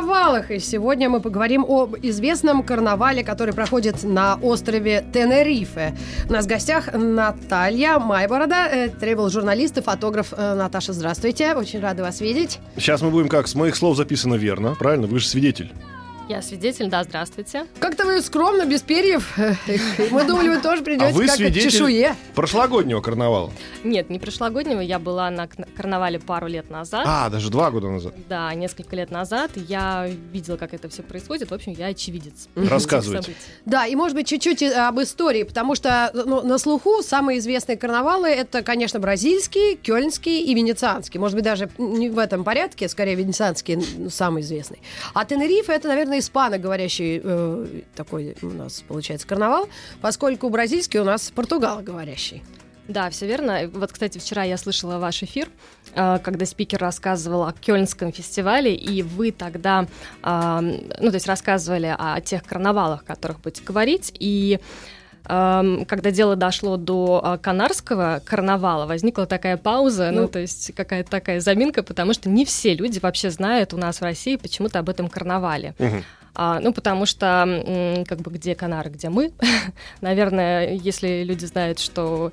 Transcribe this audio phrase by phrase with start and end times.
[0.00, 0.50] Карнавалах.
[0.50, 5.94] И сегодня мы поговорим об известном карнавале, который проходит на острове Тенерифе.
[6.28, 10.32] У нас в гостях Наталья Майборода, э, тревел-журналист и фотограф.
[10.36, 11.54] Э, Наташа, здравствуйте.
[11.54, 12.58] Очень рада вас видеть.
[12.76, 13.46] Сейчас мы будем как?
[13.46, 15.06] С моих слов записано верно, правильно?
[15.06, 15.72] Вы же свидетель.
[16.30, 17.66] Я свидетель, да, здравствуйте.
[17.80, 19.36] Как-то вы скромно, без перьев.
[20.12, 22.14] Мы думали, вы тоже придете А вы как свидетель чешуе.
[22.36, 23.50] прошлогоднего карнавала.
[23.82, 27.02] Нет, не прошлогоднего, я была на карнавале пару лет назад.
[27.04, 28.14] А, даже два года назад.
[28.28, 31.50] Да, несколько лет назад я видела, как это все происходит.
[31.50, 32.46] В общем, я очевидец.
[32.54, 33.34] Рассказывайте.
[33.64, 37.76] Да, и, может быть, чуть-чуть э, об истории, потому что ну, на слуху самые известные
[37.76, 41.18] карнавалы это, конечно, бразильский, кёльнский и венецианский.
[41.18, 44.78] Может быть, даже не в этом порядке, скорее венецианский самый известный.
[45.12, 49.68] А Тенерифе это, наверное, испаноговорящий э, такой у нас получается карнавал,
[50.00, 52.42] поскольку бразильский у нас португалоговорящий.
[52.90, 53.70] Да, все верно.
[53.72, 55.48] Вот, кстати, вчера я слышала ваш эфир,
[55.94, 59.86] э, когда спикер рассказывал о Кёльнском фестивале, и вы тогда,
[60.22, 64.58] э, ну, то есть рассказывали о тех карнавалах, о которых будете говорить, и
[65.86, 70.28] когда дело дошло до э, канарского карнавала, возникла такая пауза, ну, Ну.
[70.28, 74.02] то есть какая-то такая заминка, потому что не все люди вообще знают у нас в
[74.02, 75.74] России почему-то об этом карнавале.
[75.78, 76.04] Мгм.
[76.34, 79.32] А, ну, потому что, как бы, где Канары, где мы.
[80.00, 82.32] Наверное, если люди знают, что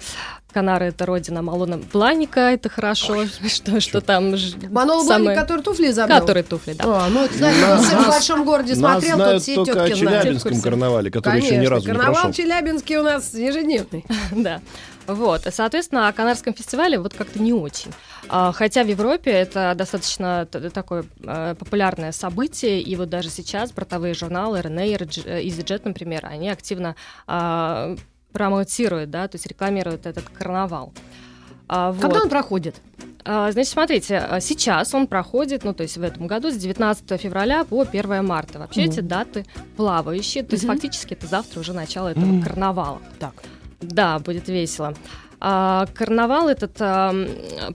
[0.53, 4.35] Канары— это родина Малона Бланика, это хорошо, что, что там...
[4.69, 6.21] Манол самое- Бланик, который туфли забрал.
[6.21, 6.83] Который туфли, да.
[6.85, 9.99] А, ну, это, знаете, Нас- в большом городе Нас смотрел, знают все только о тетки
[10.03, 10.21] знают.
[10.23, 10.69] Челябинском В курсе.
[10.69, 12.33] карнавале, который Конечно, еще ни разу не карнавал прошел.
[12.33, 14.05] Челябинский у нас ежедневный.
[14.31, 14.61] Да.
[15.07, 15.47] Вот.
[15.47, 17.91] И, Соответственно, о Канарском фестивале вот как-то не очень.
[18.29, 24.13] А, Хотя в Европе это достаточно такое э, популярное событие, и вот даже сейчас бортовые
[24.13, 24.59] журналы
[25.05, 26.95] Dж- э, EasyJet, например, они активно
[27.25, 27.95] а,
[28.33, 30.93] промоутируют, да, то есть рекламируют этот карнавал.
[31.69, 32.23] А, Когда вот.
[32.23, 32.75] он проходит?
[33.25, 37.17] А, Значит, смотрите, а, сейчас он проходит, ну, то есть в этом году с 19
[37.19, 38.59] февраля по 1 марта.
[38.59, 38.91] Вообще Мгм.
[38.91, 39.45] эти даты
[39.75, 40.73] плавающие, то есть Мгм.
[40.73, 42.43] фактически это завтра уже начало этого Мгм.
[42.43, 43.01] карнавала.
[43.19, 43.33] Так.
[43.81, 44.93] Да, будет весело.
[45.39, 47.27] А, карнавал этот ам,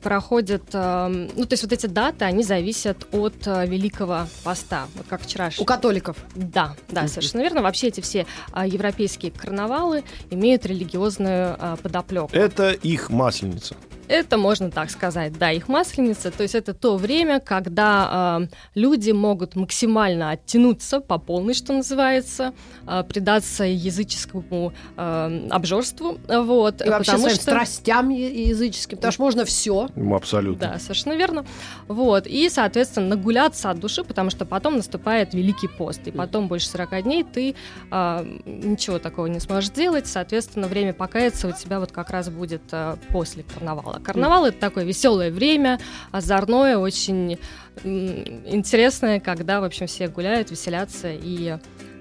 [0.02, 5.06] проходит, ам, ну, то есть вот эти даты, они зависят от а, Великого Поста, вот
[5.08, 5.62] как вчерашний.
[5.62, 6.16] У католиков.
[6.34, 7.62] Да, да, совершенно верно.
[7.62, 12.34] Вообще эти все а, европейские карнавалы имеют религиозную а, подоплеку.
[12.34, 13.76] Это их масленица.
[14.12, 16.30] Это можно так сказать, да, их масленица.
[16.30, 22.52] То есть это то время, когда э, люди могут максимально оттянуться по полной, что называется,
[22.86, 28.98] э, предаться языческому э, обжорству, вот, И вообще потому своим что страстям языческим.
[28.98, 29.88] Потому что можно все.
[29.96, 30.72] Ну, абсолютно.
[30.72, 31.46] да, совершенно верно.
[31.88, 32.26] Вот.
[32.26, 36.06] И, соответственно, нагуляться от души, потому что потом наступает Великий пост.
[36.06, 37.54] И потом больше 40 дней ты
[37.90, 40.06] а, ничего такого не сможешь делать.
[40.06, 44.01] Соответственно, время покаяться у тебя вот как раз будет а, после карнавала.
[44.02, 45.80] Карнавал— это такое веселое время,
[46.10, 47.38] озорное, очень
[47.84, 51.56] интересное, когда, в общем, все гуляют, веселятся и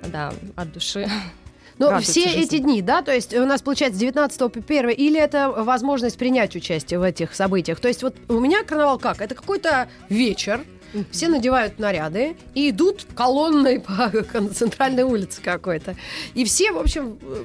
[0.07, 1.07] да, от души.
[1.77, 2.43] Но Радуется все жизни.
[2.43, 6.55] эти дни, да, то есть у нас получается 19 по 1 или это возможность принять
[6.55, 7.79] участие в этих событиях?
[7.79, 9.19] То есть вот у меня карнавал как?
[9.19, 10.61] Это какой-то вечер,
[11.09, 14.11] все надевают наряды и идут колонной по
[14.53, 15.95] центральной улице какой-то.
[16.33, 17.43] И все, в общем, э,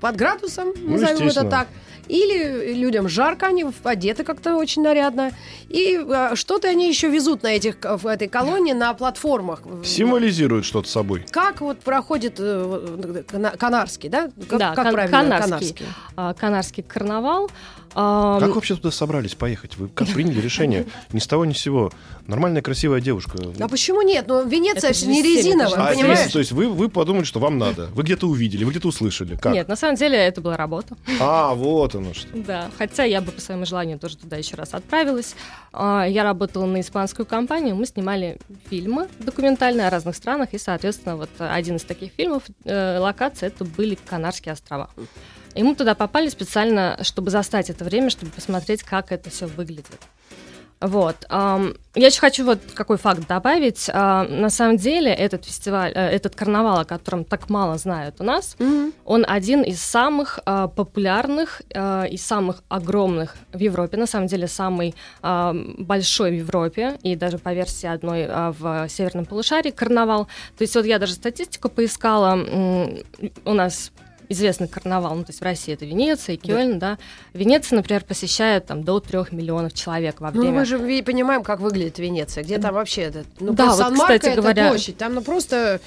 [0.00, 1.68] под градусом, Ну, назовем это так.
[2.10, 5.30] Или людям жарко, они одеты как-то очень нарядно.
[5.68, 9.62] И э, что-то они еще везут на этих, в этой колонне на платформах.
[9.84, 11.24] Символизирует что-то собой.
[11.30, 14.30] Как вот проходит э, кана- канарский, да?
[14.48, 15.86] Как, Да, как кан- правильно канарский.
[16.16, 17.50] А, Канарский карнавал.
[17.94, 19.76] А, Как вообще туда собрались поехать?
[19.76, 20.86] Вы как приняли решение?
[21.12, 21.90] Ни с того ни с сего.
[22.26, 23.38] Нормальная, красивая девушка.
[23.58, 24.26] А почему нет?
[24.28, 26.18] Ну, Венеция Это не резиновая, А, понимаешь?
[26.20, 27.86] есть, то есть вы, вы подумали, что вам надо.
[27.94, 29.36] Вы где-то увидели, вы где-то услышали.
[29.36, 29.52] Как?
[29.52, 30.96] Нет, на самом деле это была работа.
[31.20, 32.28] А, вот оно что.
[32.34, 35.34] Да, хотя я бы по своему желанию тоже туда еще раз отправилась.
[35.72, 38.38] А, Я работала на испанскую компанию, мы снимали
[38.68, 43.64] фильмы документальные о разных странах, и, соответственно, вот один из таких фильмов, э, локаций, это
[43.64, 44.90] были Канарские острова.
[45.54, 50.00] И мы туда попали специально, чтобы застать это время, чтобы посмотреть, как это все выглядит.
[50.80, 51.26] Вот.
[51.28, 53.90] Я еще хочу вот какой факт добавить.
[53.92, 58.24] А, На самом деле этот фестиваль, э, этот карнавал, о котором так мало знают у
[58.24, 58.94] нас, Мгм.
[59.04, 63.98] он один из самых а, популярных а, и самых огромных в Европе.
[63.98, 69.70] На самом деле самый большой в Европе и даже по версии одной в северном полушарии
[69.70, 70.26] карнавал.
[70.56, 72.38] То есть вот я даже статистику поискала.
[73.44, 73.92] У нас
[74.30, 76.96] известный карнавал, ну, то есть в России это Венеция, Кёльн, да.
[77.34, 80.60] Венеция, например, посещает там до трех миллионов человек во Ну, время...
[80.60, 82.44] мы же понимаем, как выглядит Венеция.
[82.44, 83.24] Где там вообще это?
[83.40, 84.96] Ну, Да, да, вот, кстати это говоря- площадь.
[84.96, 85.80] Там ну просто...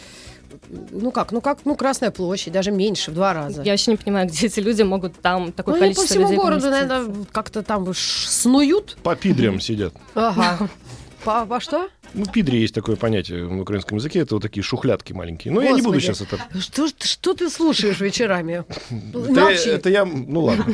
[0.91, 3.63] Ну как, ну как, ну Красная площадь, даже меньше, в два раза.
[3.63, 6.27] Я вообще не понимаю, где эти люди могут там такое ну, они по количество всему
[6.29, 8.97] людей городу, наверное, как-то там снуют.
[9.01, 9.93] По пидрям сидят.
[10.13, 10.69] Ага.
[11.23, 11.89] По, по что?
[12.13, 14.19] Ну, пидри есть такое понятие в украинском языке.
[14.19, 15.53] Это вот такие шухлядки маленькие.
[15.53, 16.01] Но я не буду Господи.
[16.15, 16.37] сейчас это...
[16.59, 18.63] Что, что ты слушаешь вечерами?
[18.89, 19.69] Это, Молчи.
[19.69, 20.05] это я...
[20.05, 20.65] Ну, ладно.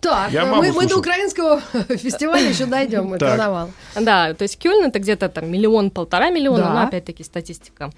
[0.00, 0.98] Так, Я мы, маму мы до слушаю.
[1.00, 1.60] украинского
[1.96, 3.30] фестиваля еще дойдем, мы Так.
[3.30, 3.70] карнавал.
[4.00, 6.74] Да, то есть Кёльн это где-то там миллион-полтора миллиона, Да.
[6.74, 7.90] но опять-таки статистика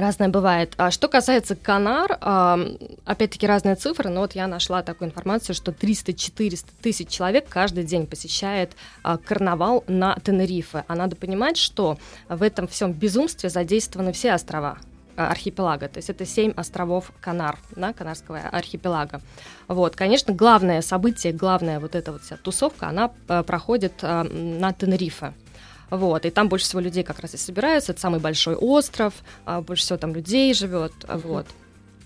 [0.00, 0.74] разная бывает.
[0.76, 2.18] А что касается Канар,
[3.04, 8.06] опять-таки разные цифры, но вот я нашла такую информацию, что 300-400 тысяч человек каждый день
[8.06, 8.72] посещает
[9.02, 10.84] а, карнавал на Тенерифе.
[10.88, 11.98] А надо понимать, что
[12.28, 14.78] в этом всем безумстве задействованы все острова
[15.16, 19.20] а, архипелага, то есть это семь островов Канар, да, Канарского архипелага.
[19.68, 25.32] Вот, конечно, главное событие, главная вот эта вот вся тусовка, она а, проходит на Тенерифе.
[25.90, 27.92] Вот, и там больше всего людей как раз и собираются.
[27.92, 30.92] Это самый большой остров, а, больше всего там людей живет.
[31.06, 31.46] а, Вот.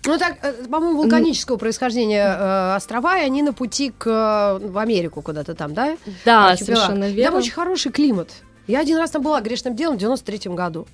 [0.05, 4.77] Ну так, э, по-моему, вулканического происхождения э, острова, и они на пути к, э, в
[4.79, 5.95] Америку куда-то там, да?
[6.25, 6.59] Да, Архипелаг.
[6.79, 7.37] совершенно Там верно.
[7.37, 8.29] очень хороший климат.
[8.67, 10.87] Я один раз там была грешным делом в 93-м году.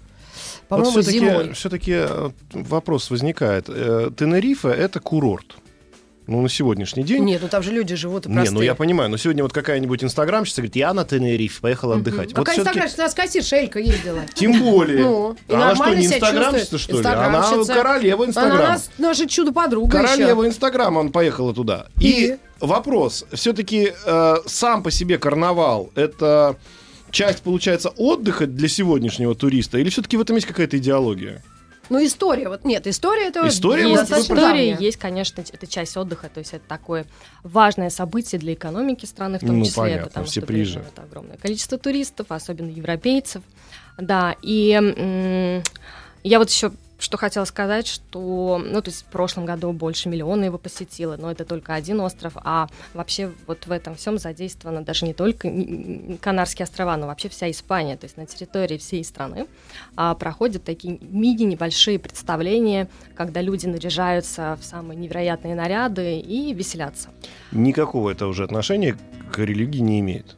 [0.70, 1.54] Вот По-моему, все-таки, зимой.
[1.54, 2.02] все-таки
[2.52, 3.66] вопрос возникает.
[3.70, 5.56] Э, Тенерифе— это курорт.
[6.28, 7.24] Ну, на сегодняшний день.
[7.24, 10.04] Нет, ну там же люди живут и Не, ну я понимаю, но сегодня вот какая-нибудь
[10.04, 12.28] инстаграмщица говорит, я на Тенерифе поехала отдыхать.
[12.34, 13.02] Вот Какая инстаграмщица?
[13.02, 14.22] У нас кассирша Элька ездила.
[14.36, 14.98] Тем более.
[15.08, 17.08] Ну, и она что, не инстаграмщица, что ли?
[17.08, 18.68] Она королева Она инстаграма.
[18.70, 20.46] нас, наша чудо-подруга Королева.
[20.46, 21.88] Инстаграма, он поехала туда.
[22.00, 22.38] И, И?
[22.60, 23.94] вопрос, все-таки
[24.46, 26.58] сам по себе карнавал это
[27.12, 31.42] часть, получается, отдыха для сегодняшнего туриста, или все-таки в этом есть какая-то идеология?
[31.90, 32.50] Ну, история.
[32.50, 36.54] Вот нет, история это История, есть вот история, есть, конечно, это часть отдыха, то есть
[36.54, 37.06] это такое
[37.44, 40.88] важное событие для экономики страны в том Ну, числе, понятно, потому все что приезжают.
[40.88, 43.42] приезжает огромное количество туристов, особенно европейцев,
[43.98, 45.64] да, и м,
[46.24, 50.46] я вот еще что хотела сказать, что, ну, то есть в прошлом году больше миллиона
[50.46, 55.06] его посетило, но это только один остров, а вообще вот в этом всем задействовано даже
[55.06, 55.52] не только
[56.22, 59.48] Канарские острова, но вообще вся Испания, то есть на территории всей страны
[59.96, 67.10] а, проходят такие мини-небольшие представления, когда люди наряжаются в самые невероятные наряды и веселятся.
[67.52, 68.98] Никакого это уже отношения
[69.32, 70.36] к религии не имеет.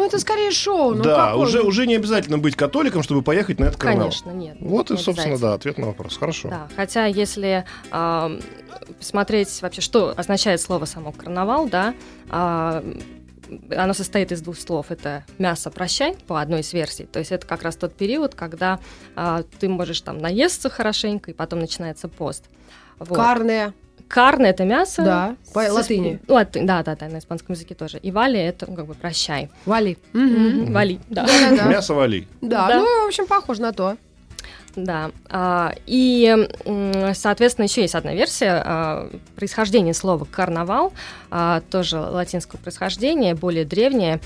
[0.00, 0.94] Ну, это скорее шоу.
[0.94, 4.08] Ну, да, уже, уже не обязательно быть католиком, чтобы поехать на этот карнавал.
[4.08, 4.56] Конечно, нет.
[4.58, 6.16] Вот и, собственно, да, ответ на вопрос.
[6.16, 6.48] Хорошо.
[6.48, 8.40] Да, хотя если ам,
[8.98, 11.94] посмотреть вообще, что означает слово само карнавал, да,
[12.30, 12.82] а,
[13.76, 14.86] оно состоит из двух слов.
[14.88, 17.04] Это мясо прощай по одной из версий.
[17.04, 18.80] То есть это как раз тот период, когда
[19.16, 22.44] а, ты можешь там наесться хорошенько, и потом начинается пост.
[22.98, 23.18] Вот.
[23.18, 23.74] Карне.
[24.10, 25.02] Карна это мясо.
[25.04, 26.18] Да, по латыни.
[26.26, 27.98] Латы- да, да, да, на испанском языке тоже.
[27.98, 29.48] И вали это ну, как бы прощай.
[29.66, 29.98] Вали.
[30.12, 31.26] Вали, да.
[31.68, 32.26] Мясо вали.
[32.40, 32.78] Да, Да.
[32.80, 33.96] ну, в общем, похоже на то.
[34.76, 35.10] Да.
[35.28, 36.48] а, И,
[37.14, 40.92] соответственно, еще есть одна версия а, происхождения слова карнавал,
[41.30, 44.20] а, тоже латинского происхождения, более древнее,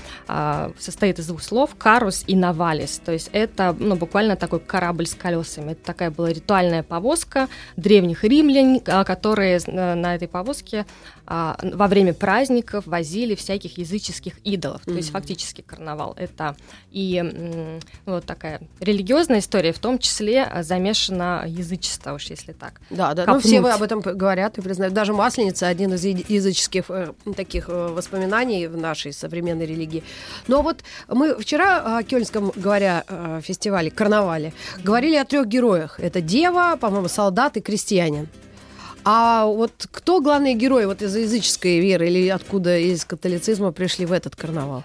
[0.79, 3.01] состоит из двух слов карус и навалис.
[3.03, 5.73] То есть это ну, буквально такой корабль с колесами.
[5.73, 10.85] Это такая была ритуальная повозка древних римлян, которые э, на этой повозке
[11.27, 14.81] во время праздников возили всяких языческих идолов.
[14.85, 16.55] То есть фактически карнавал это
[16.91, 22.81] и вот такая религиозная история, в том числе а, замешано язычество, уж если так.
[22.89, 23.23] Да, да.
[23.25, 23.45] Ну, Копнуть.
[23.45, 24.93] все вы об этом говорят и признают.
[24.93, 30.03] Даже Масленица один из языческих э, таких э, воспоминаний в нашей современной религии.
[30.47, 35.99] Но вот мы вчера о Кёльнском, говоря, э, фестивале, карнавале, говорили о трех героях.
[35.99, 38.27] Это дева, по-моему, солдат и крестьянин.
[39.07, 44.11] А вот кто главные герои вот из языческой веры или откуда из католицизма пришли в
[44.11, 44.83] этот карнавал?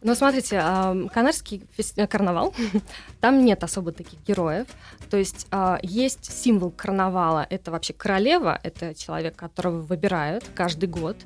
[0.00, 2.54] Ну, смотрите, а, канарский э, карнавал,
[3.20, 4.68] там нет особо таких героев.
[5.10, 11.16] То есть а, есть символ карнавала, это вообще королева, это человек, которого выбирают каждый год.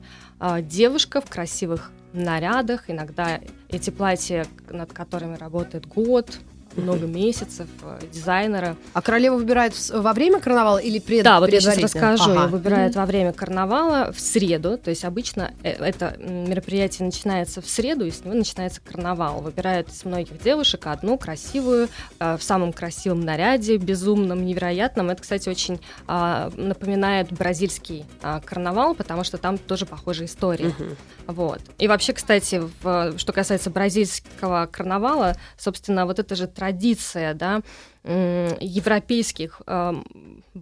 [0.41, 6.39] А, Девушка в красивых нарядах, иногда эти платья, над которыми работает год,
[6.77, 8.77] много месяцев, э, дизайнеры.
[8.93, 12.31] А королева выбирает во время карнавала или пред, Да, вот я сейчас расскажу.
[12.31, 12.43] Ага.
[12.43, 14.79] Ее выбирают во время карнавала в среду.
[14.79, 19.41] То есть обычно э, это мероприятие начинается в среду, и с него начинается карнавал.
[19.41, 21.89] Выбирают из многих девушек одну красивую,
[22.19, 25.11] э, в самом красивом наряде, безумном, невероятном.
[25.11, 30.67] Это, кстати, очень а, напоминает бразильский а, карнавал, потому что там тоже похожая история.
[30.79, 30.97] Мгм.
[31.27, 31.61] Вот.
[31.79, 37.63] И вообще, кстати, в- что касается бразильского карнавала, собственно, вот эта же традиция, да,
[38.05, 40.05] европейских эм,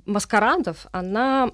[0.07, 1.49] маскарадов, она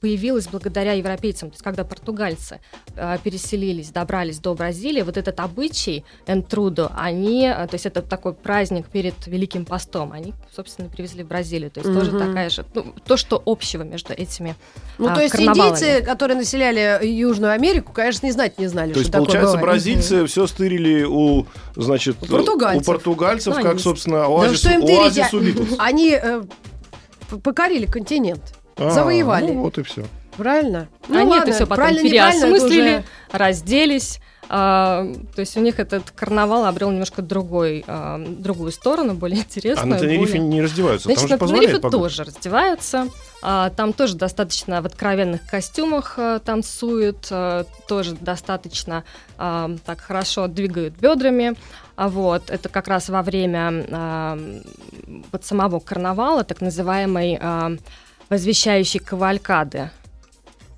[0.00, 1.50] появилась благодаря европейцам.
[1.50, 2.60] То есть когда португальцы
[2.94, 8.34] э, переселились, добрались до Бразилии, вот этот обычай энтрудо, они, э, то есть это такой
[8.34, 11.70] праздник перед Великим постом, они, собственно, привезли в Бразилию.
[11.70, 11.98] То есть Мгм.
[11.98, 14.54] тоже такая же, ну, то, что общего между этими
[14.98, 18.98] Ну, а, то есть индейцы, которые населяли Южную Америку, конечно, не знать не знали, То
[19.00, 19.74] есть, что такое получается, бывает.
[19.74, 22.82] бразильцы все стырили у, значит, У португальцев.
[22.82, 25.26] у португальцев, Ну, как, они- собственно, Да оазис, что им оазис.
[25.78, 26.42] Они э,
[27.42, 28.54] покорили континент.
[28.78, 29.52] А, завоевали.
[29.52, 30.04] ну вот и все.
[30.36, 30.88] Правильно?
[31.08, 34.20] Ну, Они ладно, это все потом правильно, переосмыслили, уже- разделись.
[34.48, 35.04] а,
[35.34, 39.88] то есть у них этот карнавал обрел немножко другой, а, другую сторону, более А интересную.
[39.94, 41.98] на Тенерифе более- не раздеваются, Значит, там же на Тенерифе погода.
[42.04, 43.08] тоже раздеваются.
[43.42, 49.02] А, там тоже достаточно в откровенных костюмах а, танцуют, а, тоже достаточно
[49.38, 51.54] а, так хорошо двигают бедрами.
[51.96, 54.38] А вот это как раз во время а,
[55.32, 57.72] вот самого карнавала, так называемой а,
[58.28, 59.90] возвещающей кавалькады.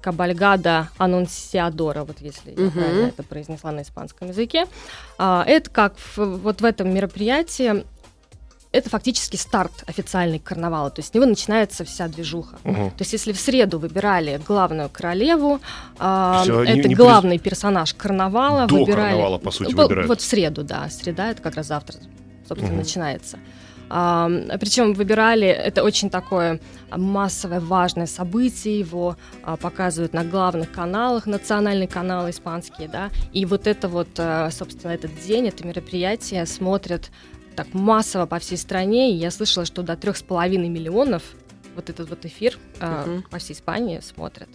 [0.00, 2.71] Кабальгада Анунсиадора, вот если я Мгм.
[2.73, 4.64] правильно это произнесла на испанском языке.
[5.19, 7.85] А, это как в- вот в этом мероприятии
[8.73, 12.57] это фактически старт официальный карнавала, то есть с него начинается вся движуха.
[12.64, 12.90] Мгм.
[12.92, 15.61] То есть если в среду выбирали главную королеву,
[15.99, 19.11] а, Всё, не- это не главный персонаж карнавала, До выбирали...
[19.11, 20.09] карнавала, по сути, выбирают.
[20.09, 21.97] Вот в среду, да, среда это как раз завтра,
[22.49, 22.78] собственно, Мгм.
[22.83, 23.38] начинается.
[23.90, 26.61] Причем выбирали, это очень такое
[26.97, 33.66] массовое, важное событие, его а, показывают на главных каналах, национальные каналы испанские, да, и вот
[33.66, 37.11] это вот, а, собственно, этот день, это мероприятие смотрят
[37.56, 41.23] так массово по всей стране, и я слышала, что до трех с половиной миллионов
[41.75, 43.25] вот этот вот эфир Мгм.
[43.30, 44.49] по всей Испании смотрят,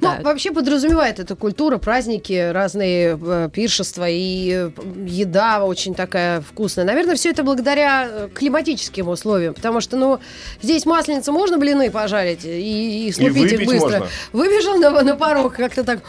[0.00, 4.70] Ну, вообще подразумевает эта культура, праздники, разные э, пиршества и э,
[5.06, 6.84] еда очень такая вкусная.
[6.84, 10.20] Наверное, все это благодаря э, климатическим условиям, потому что, ну,
[10.60, 14.00] здесь масленица можно блины пожарить и, и слупить их выпить быстро.
[14.00, 14.08] можно.
[14.32, 16.00] Выбежал на, на порог, как-то так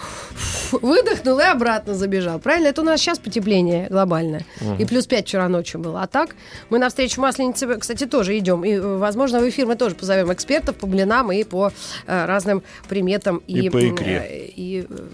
[0.71, 2.39] выдохнул и обратно забежал.
[2.39, 2.67] Правильно?
[2.67, 4.45] Это у нас сейчас потепление глобальное.
[4.79, 6.01] И плюс 5 вчера ночью было.
[6.01, 6.35] А так,
[6.69, 8.63] мы навстречу масленице, кстати, тоже идем.
[8.63, 11.71] И, возможно, в эфир мы тоже позовем экспертов по блинам и по
[12.07, 13.41] э, разным приметам.
[13.47, 14.27] И по м, икре.
[14.29, 15.07] э, и, э,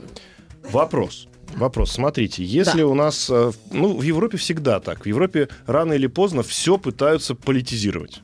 [0.71, 1.27] Вопрос.
[1.55, 1.91] Вопрос.
[1.91, 5.03] Смотрите, если у нас, э, ну, в Европе всегда так.
[5.03, 8.21] В Европе рано или поздно все пытаются политизировать.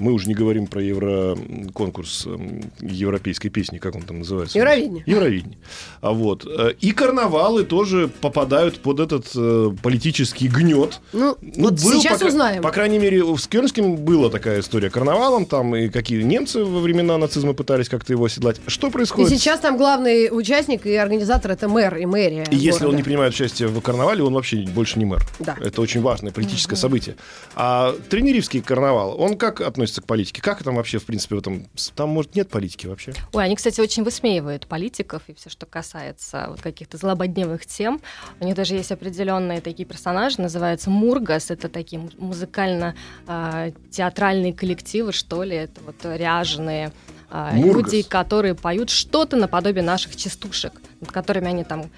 [0.00, 4.58] Мы уже не говорим про евроконкурс эм, европейской песни, как он там называется?
[4.58, 5.02] Евровидение.
[5.06, 5.58] Евровидение.
[6.00, 6.46] А вот.
[6.46, 11.00] э, И карнавалы тоже попадают под этот э, политический гнет.
[11.12, 12.62] ну, Ну, вот был, сейчас по, узнаем.
[12.62, 17.18] По крайней мере, с Кёльнским была такая история карнавалом, там и какие немцы во времена
[17.18, 18.60] нацизма пытались как-то его оседлать.
[18.66, 19.30] Что И происходит?
[19.30, 22.46] сейчас там главный участник и организатор это мэр и мэрия.
[22.50, 25.22] И если он не принимает участие в карнавале, он вообще больше не мэр.
[25.40, 25.56] Да.
[25.60, 27.16] Это очень важное политическое событие.
[27.54, 30.42] А Тренерифский карнавал, он как относится к политике?
[30.42, 31.66] Как там вообще, в принципе, в этом...
[31.94, 33.12] Там, может, нет политики вообще?
[33.32, 38.00] Ой, они, кстати, очень высмеивают политиков и все, что касается вот каких-то злободневных тем.
[38.38, 41.50] У них даже есть определенные такие персонажи, называются Мургас.
[41.50, 45.56] Это такие му- музыкально-театральные коллективы, что ли.
[45.56, 46.92] Это вот ряженые
[47.30, 47.92] а, Мургас.
[47.92, 51.90] люди, которые поют что-то наподобие наших частушек, над которыми они там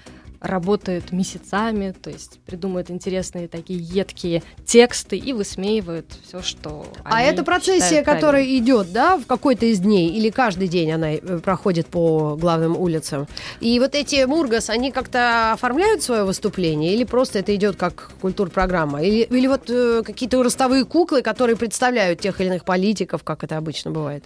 [0.43, 7.29] работают месяцами, то есть придумывают интересные такие едкие тексты и высмеивают все, что А они
[7.29, 11.87] это процессия, которая идет, да, в какой-то из дней, или каждый день она э, проходит
[11.87, 13.25] по главным улицам.
[13.61, 19.01] И вот эти Мургас, они как-то оформляют свое выступление, или просто это идет как культур-программа?
[19.01, 23.55] Или, или вот э, какие-то ростовые куклы, которые представляют тех или иных политиков, как это
[23.55, 24.25] обычно бывает?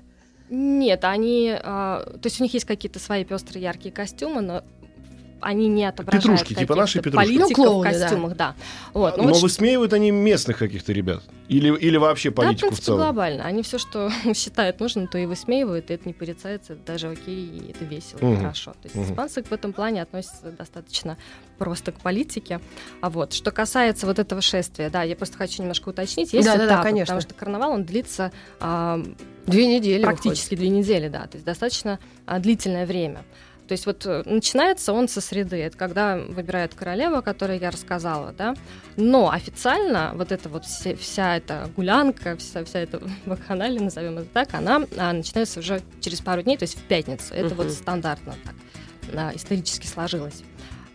[0.50, 4.64] Нет, они, а, то есть у них есть какие-то свои пестрые яркие костюмы, но
[5.42, 7.16] они не отображают Петрушки, типа наши петрушки.
[7.28, 8.00] политиков Ну, клоуны, в да.
[8.08, 8.56] костюмах, да.
[8.94, 11.24] Вот, ну Но вот высмеивают они местных каких-то ребят?
[11.48, 13.00] Или, или вообще Да, в политику в принципе, целом?
[13.02, 13.44] глобально.
[13.46, 17.46] Они все, что считают нужным, то и высмеивают, и это не порицается, это даже окей,
[17.48, 18.38] и это весело, и Мгм.
[18.42, 18.72] хорошо.
[18.72, 19.06] То есть Мгм.
[19.12, 21.18] испанцы в этом плане относятся достаточно
[21.58, 22.60] просто к политике.
[23.02, 26.34] А вот, что касается вот этого шествия, да, я просто хочу немножко уточнить.
[26.34, 27.06] Есть Да-да-да, этапы, конечно.
[27.06, 29.02] потому что карнавал, он длится а,
[29.48, 33.24] Две недели практически две недели, да, то есть достаточно а, длительное время.
[33.68, 37.70] То есть вот э, начинается он со среды, это когда выбирают королеву, о которой я
[37.70, 38.56] рассказала, да,
[38.96, 44.30] но официально вот эта вот все- вся эта гулянка, вся, вся эта вакханалия, назовем это
[44.30, 47.34] так, она а, начинается уже через пару дней, то есть в пятницу.
[47.34, 47.56] Это Мгм.
[47.58, 48.56] вот стандартно так
[49.14, 50.44] а, исторически сложилось.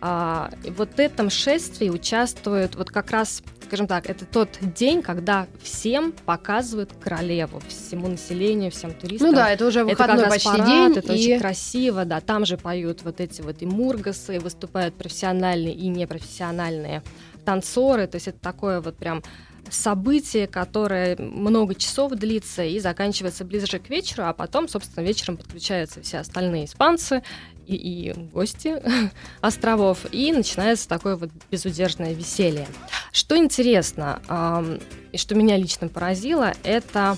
[0.05, 5.47] А, вот в этом шествии участвуют вот как раз, скажем так, это тот день, когда
[5.61, 9.29] всем показывают королеву, всему населению, всем туристам.
[9.29, 10.97] Ну да, это уже Это выходной раз почти парад, день.
[10.97, 15.73] это и- очень красиво, да, там же поют вот эти вот и мургасы, выступают профессиональные
[15.73, 17.01] и непрофессиональные
[17.45, 19.23] танцоры, то есть это такое вот прям
[19.69, 26.01] событие, которое много часов длится и заканчивается ближе к вечеру, а потом, собственно, вечером подключаются
[26.01, 27.23] все остальные испанцы
[27.65, 28.75] и, и гости
[29.41, 32.67] островов, и начинается такое вот безудержное веселье.
[33.11, 34.79] Что интересно, эм,
[35.11, 37.17] и что меня лично поразило, это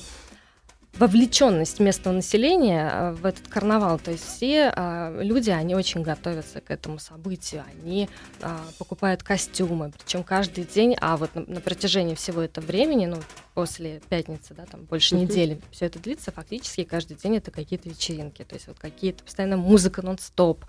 [0.98, 4.00] вовлеченность местного населения э, в этот карнавал.
[4.00, 8.10] То есть все э, люди, они очень готовятся к этому событию, они
[8.42, 13.18] э, покупают костюмы, причем каждый день, а вот на, на протяжении всего этого времени, ну,
[13.56, 18.44] после пятницы, да, там больше недели, все это длится, фактически каждый день это какие-то вечеринки,
[18.44, 20.66] то есть вот какие-то постоянно музыка нон-стоп.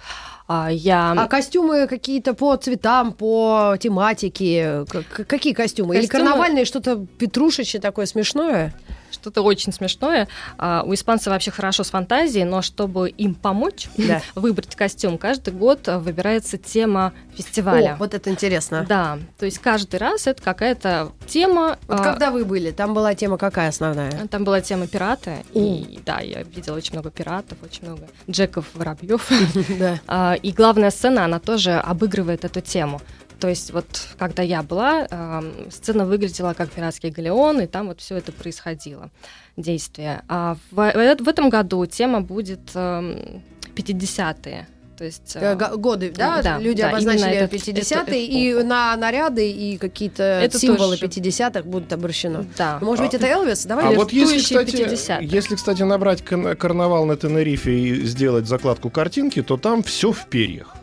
[0.47, 1.13] А, я...
[1.13, 5.67] а костюмы какие-то по цветам, по тематике, какие костюмы?
[5.67, 5.97] костюмы...
[5.97, 8.73] Или карнавальные что-то петрушечье такое смешное?
[9.17, 10.29] что-то очень смешное.
[10.59, 14.23] А, у испанцев вообще хорошо с фантазией, но чтобы им помочь да.
[14.35, 17.95] выбрать костюм, каждый год выбирается тема фестиваля.
[17.95, 18.85] О, вот это интересно.
[18.89, 21.79] Да, то есть каждый раз это какая-то тема.
[21.89, 22.05] Вот а...
[22.05, 24.27] когда вы были, там была тема какая основная?
[24.29, 25.45] Там была тема пираты.
[25.55, 29.31] И да, я видела очень много пиратов, очень много Джеков, Воробьев.
[30.07, 33.01] А, и главная сцена, она тоже обыгрывает эту тему.
[33.41, 38.01] То есть вот когда я была, э, сцена выглядела как пиратский галеон, и там вот
[38.01, 39.11] все это происходило,
[39.57, 40.23] действие.
[40.29, 43.41] А в, в этом году тема будет э,
[43.75, 44.67] 50-е.
[44.97, 46.41] То есть, э, годы, да?
[46.41, 51.21] да люди да, обозначили 50-е, и на наряды и какие-то это символы тоже...
[51.21, 52.47] 50-х будут обращены.
[52.57, 52.79] Да.
[52.81, 53.67] Может быть, а, это Элвис?
[53.67, 53.87] Давай.
[53.87, 59.59] А вот если кстати, если, кстати, набрать карнавал на Тенерифе и сделать закладку картинки, то
[59.59, 60.75] там все в перьях.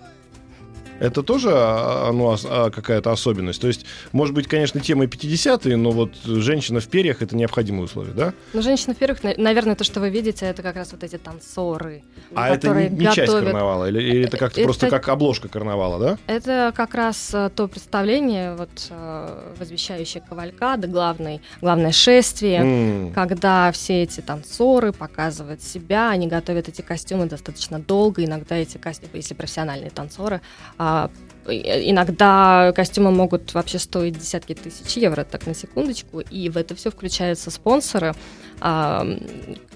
[1.00, 2.36] Это тоже ну,
[2.72, 3.62] какая-то особенность.
[3.62, 8.14] То есть, может быть, конечно, тема 50-е, но вот женщина в перьях это необходимое условие,
[8.14, 8.34] да?
[8.54, 12.04] Ну, женщина в перьях, наверное, то, что вы видите, это как раз вот эти танцоры.
[12.36, 13.16] А это не, не готовят...
[13.16, 13.90] часть карнавала?
[13.90, 14.68] Или, или это как-то это...
[14.68, 16.18] просто как обложка карнавала, да?
[16.28, 23.14] Это как раз э, то представление, вот э, возвещающее кавалькада, главный, главное шествие, mm.
[23.14, 29.18] когда все эти танцоры показывают себя, они готовят эти костюмы достаточно долго, иногда эти костюмы,
[29.18, 30.42] если профессиональные танцоры,
[31.48, 36.90] иногда костюмы могут вообще стоить десятки тысяч евро, так на секундочку, и в это все
[36.90, 38.14] включаются спонсоры,
[38.60, 39.06] а,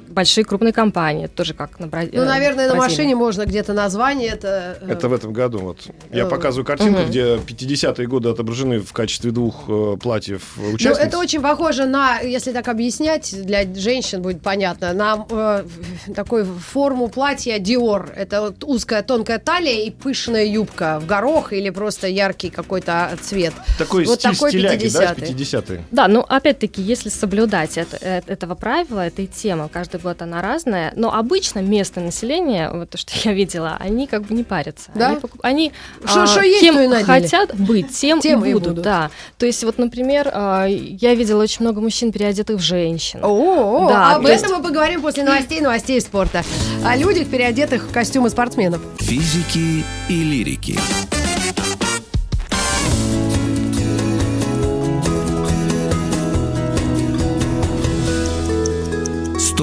[0.08, 2.18] большие крупные компании, тоже как на Бразилии.
[2.18, 4.30] Ну, наверное, на машине можно где-то название.
[4.30, 5.60] Это, э, это в этом году.
[5.60, 5.80] Вот.
[6.12, 10.98] Я uh показываю картинку, uh где 50-е годы отображены в качестве двух э, платьев участниц.
[10.98, 15.64] Ну, это очень похоже на, если так объяснять, для женщин будет понятно, на э,
[16.16, 18.12] такую форму платья Dior.
[18.16, 23.54] Это вот узкая тонкая талия и пышная юбка в горох или просто яркий какой-то цвет.
[23.78, 24.92] Такой вот стиль такой стиляги, 50-й.
[24.92, 25.84] да, 50-е?
[25.92, 31.14] Да, ну, опять-таки, если соблюдать это, этого правила, этой темы, каждый год она разная, но
[31.14, 34.92] обычно местное население, вот то, что я видела, они как бы не парятся.
[34.96, 35.10] Да?
[35.10, 35.72] Они, они
[36.06, 38.84] шо, а, шо есть, кем хотят быть, тем, тем и, будут, и будут.
[38.84, 39.12] Да.
[39.38, 43.20] То есть вот, например, а, я видела очень много мужчин, переодетых в женщин.
[43.24, 44.58] О, да, об этом есть...
[44.58, 46.44] мы поговорим после новостей, новостей спорта.
[46.86, 48.82] О людях, переодетых в костюмы спортсменов.
[49.00, 50.78] Физики и лирики.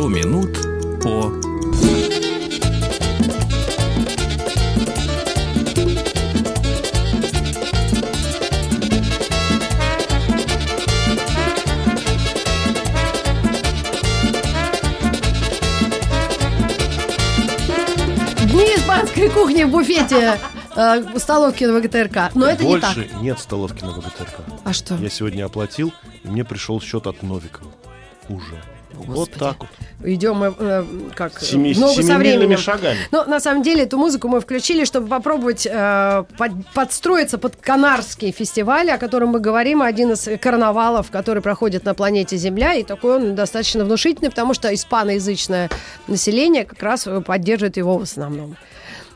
[0.04, 0.52] Сто минут
[1.02, 1.32] по
[18.42, 20.38] Дни испанской кухни в буфете
[20.76, 22.34] э, столовки на ВГТРК.
[22.34, 23.22] Но это Больше не так.
[23.22, 24.40] нет столовки на ВГТРК.
[24.64, 24.96] А что?
[24.96, 27.72] Я сегодня оплатил, и мне пришел счет от Новикова.
[28.28, 28.60] Уже.
[29.06, 29.38] Господи.
[29.38, 29.68] Вот так вот.
[30.06, 32.58] Идем мы э, как Семи, ногу со временем.
[32.58, 32.98] шагами.
[33.10, 38.30] Но на самом деле эту музыку мы включили, чтобы попробовать э, под, подстроиться под Канарский
[38.30, 43.16] фестиваль, о котором мы говорим, один из карнавалов, который проходит на планете Земля, и такой
[43.16, 45.70] он достаточно внушительный, потому что испаноязычное
[46.06, 48.56] население как раз поддерживает его в основном.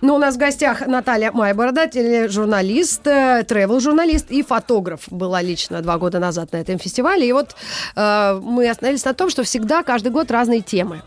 [0.00, 1.90] Ну, у нас в гостях Наталья Майборода,
[2.28, 5.02] журналист, э, тревел-журналист и фотограф.
[5.10, 7.28] Была лично два года назад на этом фестивале.
[7.28, 7.56] И вот
[7.96, 11.02] э, мы остановились на том, что всегда, каждый год разные темы.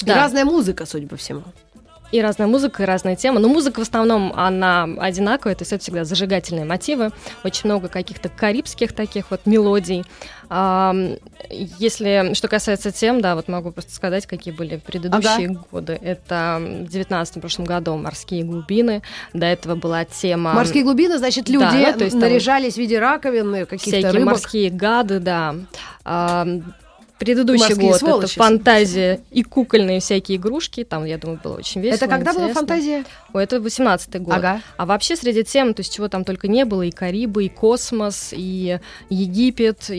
[0.00, 0.12] Да.
[0.12, 1.42] И разная музыка, судя по всему.
[2.12, 3.40] И разная музыка, и разная тема.
[3.40, 7.10] Но музыка в основном, она одинаковая, то есть это всегда зажигательные мотивы.
[7.44, 10.04] Очень много каких-то карибских таких вот мелодий.
[11.48, 15.64] Если, что касается тем, да, вот могу просто сказать, какие были предыдущие ага.
[15.70, 15.98] годы.
[16.02, 19.02] Это в 19 прошлом году «Морские глубины».
[19.32, 20.52] До этого была тема...
[20.52, 24.32] «Морские глубины», значит, люди да, ну, то есть наряжались в виде раковин, каких-то Всякие рыбок.
[24.32, 25.54] морские гады, да
[27.20, 28.24] предыдущий Морские год сволочи.
[28.24, 30.84] это фантазия и кукольные всякие игрушки.
[30.84, 31.96] Там, я думаю, было очень весело.
[31.96, 32.60] Это когда была интересно.
[32.60, 33.04] фантазия?
[33.34, 34.34] Ой, это 18-й год.
[34.34, 34.62] Ага.
[34.78, 38.30] А вообще среди тем, то есть чего там только не было, и Карибы, и космос,
[38.32, 38.80] и
[39.10, 39.94] Египет, и,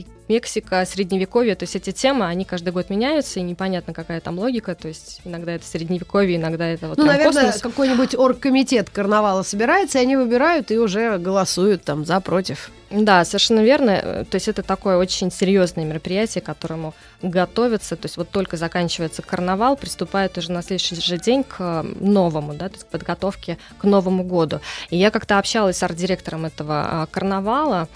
[0.00, 4.38] и Мексика, Средневековье, то есть эти темы, они каждый год меняются, и непонятно, какая там
[4.38, 7.62] логика, то есть иногда это Средневековье, иногда это вот Ну, наверное, космос.
[7.62, 12.70] какой-нибудь оргкомитет карнавала собирается, и они выбирают и уже голосуют там за, против.
[12.90, 13.90] Да, совершенно верно.
[13.90, 17.96] Э, То есть это такое очень серьезное мероприятие, к которому готовятся.
[17.96, 22.68] То есть вот только заканчивается карнавал, приступает уже на следующий же день к новому, да,
[22.68, 24.60] то есть к подготовке к Новому году.
[24.90, 27.88] И я как-то общалась с арт-директором этого а, карнавала,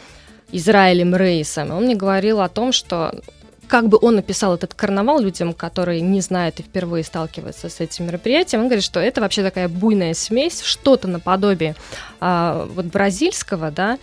[0.50, 1.70] Израилем Рейсом.
[1.70, 3.14] Он мне говорил о том, что
[3.68, 8.07] как бы он написал этот карнавал людям, которые не знают и впервые сталкиваются с этим
[8.07, 11.74] мероприятием, он говорит, что это вообще такая буйная смесь, что-то наподобие
[12.20, 13.98] а, вот бразильского, да,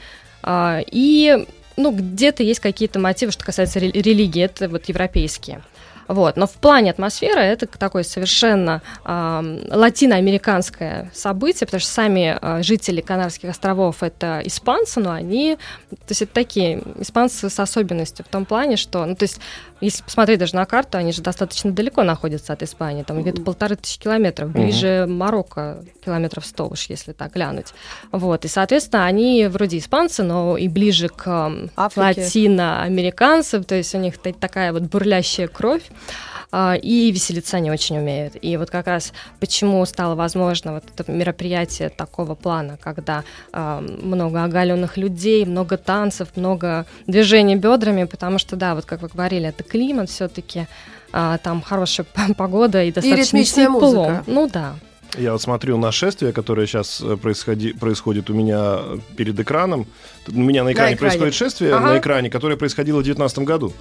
[0.92, 1.46] и
[1.78, 5.62] ну, где-то есть какие-то мотивы, что касается ре- религии, это вот европейские.
[6.10, 6.38] Вот.
[6.38, 13.00] Но в плане атмосферы это такое совершенно ам, латиноамериканское событие, потому что сами а, жители
[13.00, 15.58] Канарских островов это испанцы, но они,
[15.92, 19.40] то есть это такие испанцы с особенностью в том плане, что, ну то есть
[19.82, 23.76] если посмотреть даже на карту, они же достаточно далеко находятся от Испании, там где-то полторы
[23.76, 27.68] тысячи километров, ближе Марокко километров сто уж, если так глянуть.
[28.12, 31.28] Вот, и, соответственно, они вроде испанцы, но и ближе к
[31.78, 32.22] Африке.
[32.24, 35.84] латиноамериканцам, то есть у них та- такая вот бурлящая кровь,
[36.82, 38.34] и веселиться они очень умеют.
[38.42, 44.44] И вот как раз почему стало возможно вот это мероприятие такого плана, когда а, много
[44.44, 49.64] оголенных людей, много танцев, много движений бедрами, потому что, да, вот как вы говорили, это
[49.64, 50.68] климат все-таки,
[51.12, 52.06] там хорошая
[52.38, 53.80] погода и достаточно ритмичная тепло.
[53.82, 54.24] музыка.
[54.28, 54.76] Ну да.
[55.18, 58.80] Я вот смотрю на шествие, которое сейчас э, происходи- происходит у меня
[59.18, 59.88] перед экраном.
[60.28, 60.98] У меня на экране, экране.
[60.98, 61.94] происходит шествие, Ага.
[61.94, 63.74] на экране, которое происходило в 2019 году.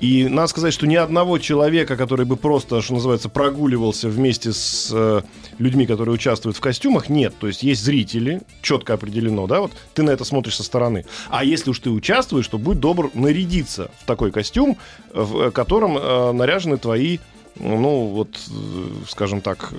[0.00, 4.90] И надо сказать, что ни одного человека, который бы просто, что называется, прогуливался вместе с
[4.92, 5.22] э,
[5.58, 7.34] людьми, которые участвуют в костюмах, нет.
[7.38, 11.04] То есть есть зрители, четко определено, да, вот ты на это смотришь со стороны.
[11.30, 14.76] А если уж ты участвуешь, то будь добр нарядиться в такой костюм,
[15.14, 17.18] в э, котором э, наряжены твои
[17.56, 19.74] ну, вот, э, скажем так,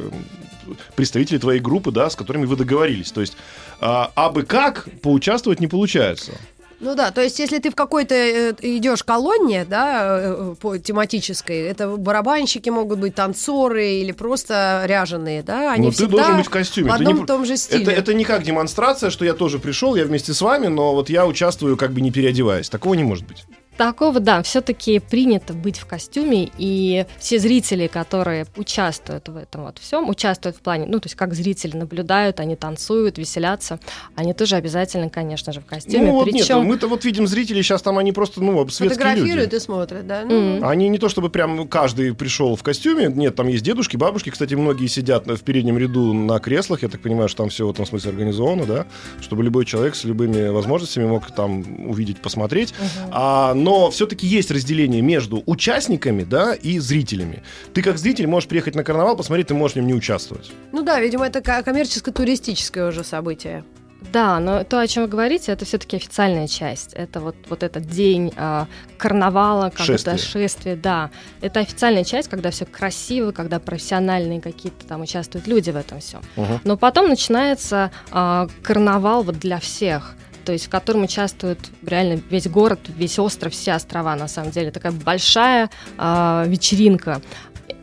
[0.96, 3.12] представители твоей группы, да, с которыми вы договорились.
[3.12, 3.36] То есть,
[3.82, 6.34] а, абы как поучаствовать не получается.
[6.80, 11.62] Ну да, то есть если ты в какой-то э, идешь колонне, да, э, по тематической,
[11.62, 16.48] это барабанщики могут быть, танцоры или просто ряженые, да, они Но ты всегда должен быть
[16.48, 16.92] в костюме.
[16.92, 17.84] в Ты одном не- и том же стиле.
[17.84, 21.10] Это, это не как демонстрация, что я тоже пришел, я вместе с вами, но вот
[21.10, 22.68] я участвую как бы не переодеваясь.
[22.68, 23.46] Такого не может быть.
[23.78, 29.80] Такого, да, все-таки принято быть в костюме, и все зрители, которые участвуют в этом вот
[29.80, 33.80] всем, участвуют в плане, ну, то есть как зрители наблюдают, они танцуют, веселятся,
[34.16, 36.06] они тоже обязательно, конечно же, в костюме.
[36.06, 39.52] ну вот нет, Причем мы-то вот видим зрителей, сейчас там они просто, ну, светские Фотографируют
[39.52, 39.56] люди.
[39.56, 40.24] и смотрят, да.
[40.26, 40.64] Мгм.
[40.66, 44.54] Они не то чтобы прям каждый пришел в костюме, нет, там есть дедушки, бабушки, кстати,
[44.54, 47.86] многие сидят в переднем ряду на креслах, я так понимаю, что там все в этом
[47.86, 48.86] смысле организовано, да,
[49.22, 52.74] чтобы любой человек с любыми возможностями мог там увидеть, посмотреть.
[53.12, 57.44] А, но все-таки есть разделение между участниками, да, и зрителями.
[57.74, 60.52] Ты как зритель можешь приехать на карнавал, посмотреть, ты можешь в нем не участвовать.
[60.72, 63.64] Ну да, видимо, это ко- коммерческо-туристическое уже событие.
[64.12, 66.92] Да, но то, о чем вы говорите, это все-таки официальная часть.
[66.94, 70.18] Это вот, вот этот день а, карнавала, когда Шествие.
[70.18, 71.10] шествие, да.
[71.40, 76.22] Это официальная часть, когда все красиво, когда профессиональные какие-то там участвуют люди в этом всем.
[76.36, 76.60] Мгм.
[76.66, 80.16] Но потом начинается а, карнавал вот для всех.
[80.46, 84.72] То есть в котором участвует реально весь город, весь остров, все острова, на самом деле.
[84.72, 87.22] Такая большая а, вечеринка.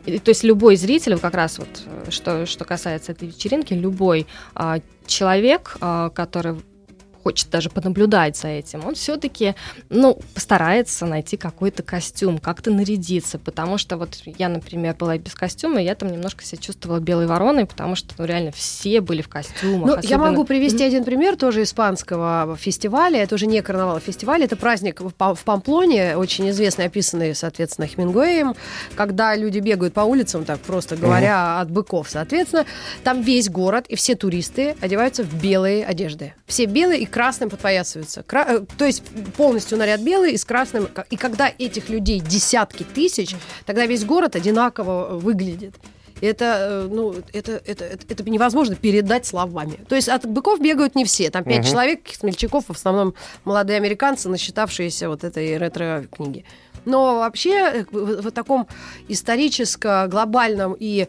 [0.05, 4.27] И, то есть любой зритель, как раз вот, э, что, что касается этой вечеринки, любой
[4.55, 6.55] а, человек, а, который
[7.23, 9.55] хочет даже понаблюдать за этим, он все-таки,
[9.89, 15.81] ну, постарается найти какой-то костюм, как-то нарядиться, потому что вот я, например, была без костюма,
[15.81, 19.29] и я там немножко себя чувствовала белой вороной, потому что, ну, реально все были в
[19.29, 19.87] костюмах.
[19.87, 23.21] Ну, я особенно- могу привести один пример тоже испанского фестиваля.
[23.23, 24.43] Это уже не карнавал, а фестиваль.
[24.43, 28.55] Это праздник в Па- в Памплоне, очень известный, описанный, соответственно, Хемингуэем,
[28.95, 32.09] когда люди бегают по улицам, так просто говоря, от быков.
[32.09, 32.65] Соответственно,
[33.03, 36.33] там весь город и все туристы одеваются в белые одежды.
[36.47, 38.23] Все белые и красным подпоясываются.
[38.23, 39.03] Кра- э, То есть
[39.37, 40.87] полностью наряд белый и с красным.
[41.09, 45.75] И когда этих людей десятки тысяч, тогда весь город одинаково выглядит.
[46.21, 46.45] Это,
[46.85, 49.79] э, ну, это, это, это, это невозможно передать словами.
[49.89, 51.29] То есть от быков бегают не все.
[51.31, 51.67] Там пять Мгм.
[51.71, 56.45] человек, смельчаков, в основном молодые американцы, насчитавшиеся вот этой ретро-книги.
[56.85, 58.67] Но вообще э, в, в таком
[59.07, 61.07] историческо-глобальном и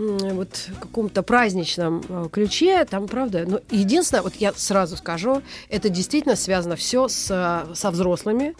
[0.00, 6.36] вот каком-то праздничном э, ключе, там, правда, но единственное, вот я сразу скажу, это действительно
[6.36, 8.54] связано все с, э, со взрослыми,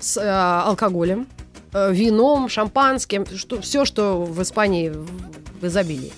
[0.00, 1.26] с э, алкоголем,
[1.74, 5.06] э, вином, шампанским, что, все, что в Испании в,
[5.60, 6.12] в изобилии.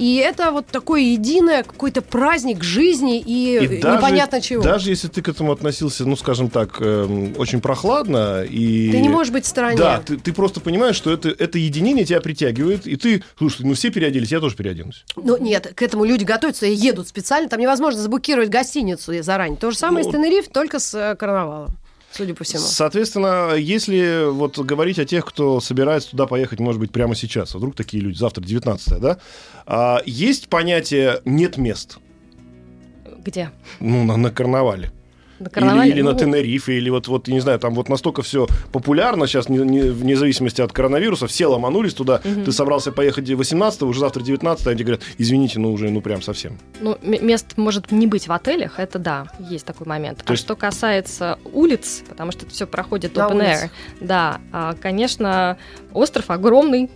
[0.00, 4.62] И это вот такое единое, какой-то праздник жизни и, И непонятно чего.
[4.62, 8.90] Даже если ты к этому относился, ну, скажем так, эм, очень прохладно и...
[8.90, 9.76] Ты не можешь быть в стороне.
[9.76, 13.74] Да, ты, ты просто понимаешь, что это, это единение тебя притягивает, и ты, слушай, ну
[13.74, 15.04] все переоделись, я тоже переоденусь.
[15.16, 17.50] Ну нет, к этому люди готовятся и едут специально.
[17.50, 19.58] Там невозможно заблокировать гостиницу заранее.
[19.58, 21.76] То же самое Ну, с Тенериф, только с э, карнавалом,
[22.12, 22.62] судя по всему.
[22.62, 27.74] Соответственно, если вот говорить о тех, кто собирается туда поехать, может быть, прямо сейчас, вдруг
[27.74, 29.18] такие люди, завтра 19 да,
[29.66, 31.98] а, есть понятие «нет мест»,
[33.18, 33.50] Где?
[33.80, 34.92] ну, на, на карнавале.
[35.40, 35.90] На Или, карнавале?
[35.90, 39.26] или на Ну, Тенерифе, или вот, вот, я не знаю, там вот настолько все популярно
[39.26, 44.00] сейчас, не- не- вне зависимости от коронавируса, все ломанулись туда, ты собрался поехать 18 уже
[44.00, 46.58] завтра 19 они говорят, извините, ну уже, ну прям совсем.
[46.80, 50.18] Ну, мест может не быть в отелях, это да, есть такой момент.
[50.18, 53.64] То а есть- что касается улиц, потому что это все проходит На open улице.
[53.64, 53.70] air,
[54.06, 55.56] да, а, конечно,
[55.94, 56.90] остров огромный,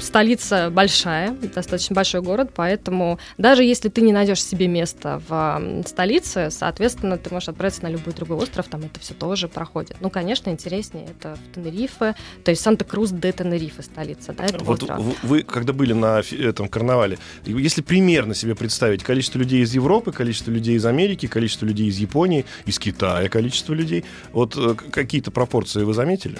[0.00, 6.50] столица большая, достаточно большой город, поэтому даже если ты не найдешь себе место в столице,
[6.50, 9.96] соответственно, ты можешь отправиться на любой другой остров, там это все тоже проходит.
[10.00, 14.82] Ну, конечно, интереснее это в Тенерифе, то есть Санта-Крус де Тенерифе столица, да, этого Вот
[14.82, 15.12] острова.
[15.22, 20.50] вы, когда были на этом карнавале, если примерно себе представить количество людей из Европы, количество
[20.50, 25.82] людей из Америки, количество людей из Японии, из Китая количество людей, вот э, какие-то пропорции
[25.82, 26.38] вы заметили?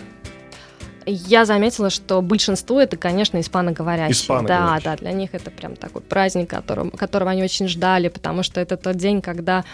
[1.07, 4.13] Я заметила, что большинство это, конечно, испаноговорящие.
[4.13, 4.85] Испаноговорящие.
[4.85, 8.61] Да, да, для них это прям такой праздник, которым, которого они очень ждали, потому что
[8.61, 9.65] это тот день, когда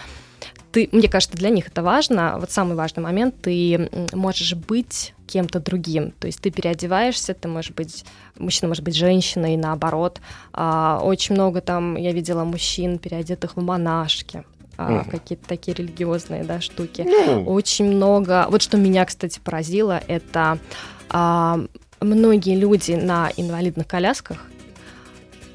[0.71, 2.35] ты, мне кажется, для них это важно.
[2.37, 6.11] Вот самый важный момент, ты можешь быть кем-то другим.
[6.11, 8.05] То есть ты переодеваешься, ты можешь быть
[8.37, 10.19] мужчина, может быть женщиной, наоборот.
[10.51, 14.43] А, очень много там я видела мужчин, переодетых в монашки.
[14.77, 15.05] А, Мгм.
[15.05, 17.03] какие-то такие религиозные да, штуки.
[17.05, 18.47] Ну, Очень много.
[18.49, 20.59] Вот что меня, кстати, поразило, это
[21.09, 21.59] а,
[22.01, 24.45] многие люди на инвалидных колясках.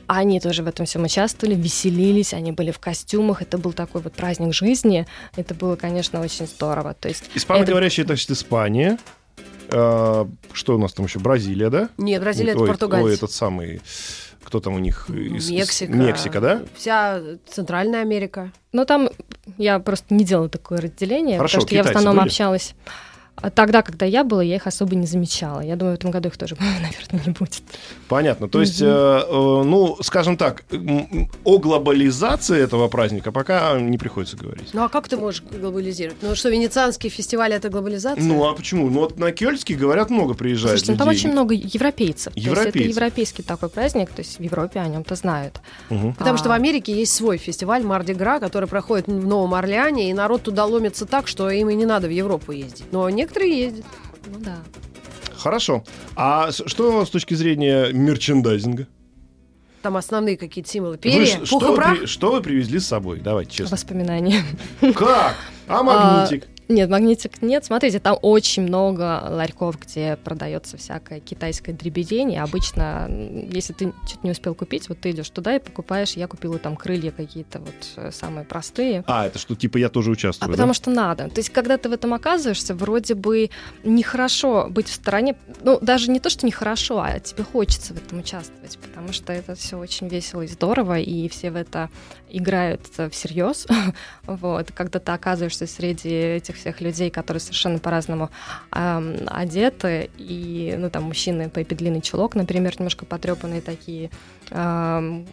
[0.07, 3.43] Они тоже в этом всем участвовали, веселились, они были в костюмах.
[3.43, 5.07] Это был такой вот праздник жизни.
[5.37, 6.95] Это было, конечно, очень здорово.
[6.95, 8.99] То есть испаноговорящие, это значит Испания.
[9.73, 11.21] А, что у нас там еще?
[11.21, 11.91] Бразилия, да?
[11.97, 13.05] Нет, Бразилия это Ой, Португалия.
[13.05, 13.81] Ой, этот самый...
[14.51, 15.09] Кто там у них?
[15.09, 15.93] из- из- Мексика.
[15.93, 16.63] Мексика, да?
[16.75, 18.51] Вся Центральная Америка.
[18.73, 19.09] Ну, там
[19.59, 22.27] я просто не делала такое разделение, Хорошо, потому что я в основном были?
[22.27, 22.75] общалась.
[23.43, 25.61] А Тогда, когда я была, я их особо не замечала.
[25.61, 27.63] Я думаю, в этом году их тоже, наверное, не будет.
[28.09, 28.49] Понятно.
[28.49, 30.65] То есть, э, э, ну, скажем так,
[31.45, 34.71] о глобализации этого праздника пока не приходится говорить.
[34.73, 36.19] Ну а как ты можешь глобализировать?
[36.23, 38.23] Ну что, венецианский фестиваль это глобализация?
[38.23, 38.89] Ну, а почему?
[38.91, 41.21] Ну, вот на Кёльский, говорят, много приезжает Слушайте, ну, там людей.
[41.21, 42.33] очень много европейцев.
[42.33, 42.81] То есть Европейцев.
[42.81, 45.61] это европейский такой праздник, то есть в Европе о нем-то знают.
[45.89, 46.15] Мгм.
[46.15, 46.57] Потому что в А.
[46.57, 51.07] Америке есть свой фестиваль Марди Гра, который проходит в Новом Орлеане, и народ туда ломится
[51.07, 52.85] так, что им и не надо в Европу ездить.
[52.93, 53.85] Но некоторые ездят.
[54.27, 54.59] Ну да.
[55.37, 55.85] Хорошо.
[56.17, 58.87] А что с точки зрения мерчендайзинга?
[59.83, 60.93] Там основные какие-то символы.
[60.97, 61.99] Вы Перья, ш- пух что, и вы прах.
[62.01, 63.21] при- что вы привезли с собой?
[63.21, 63.77] Давайте честно.
[63.77, 64.43] Воспоминания.
[64.95, 65.37] Как?
[65.67, 66.49] А магнитик?
[66.71, 67.65] Нет, магнитик нет.
[67.65, 72.33] Смотрите, там очень много ларьков, где продается всякая китайская дребедень.
[72.33, 76.13] И обычно, если ты что-то не успел купить, вот ты идешь туда и покупаешь.
[76.13, 79.03] Я купила там крылья какие-то вот э, самые простые.
[79.09, 80.75] А, это что, типа, я тоже А участвую, потому да?
[80.75, 81.29] что надо.
[81.29, 83.51] То есть, когда ты в этом оказываешься, вроде бы
[83.83, 85.35] нехорошо быть в стороне.
[85.63, 89.57] Ну, даже не то, что нехорошо, а тебе хочется в этом участвовать, потому что это
[89.57, 91.91] все очень весело и здорово, и все в это
[92.31, 93.67] играют всерьез.
[94.27, 94.73] вот.
[94.73, 98.31] Когда ты оказываешься среди этих всех людей, которые совершенно по-разному
[98.71, 104.11] ам, одеты, и, ну, там, мужчины по длинный чулок, например, немножко потрепанные такие,
[104.51, 105.27] ам,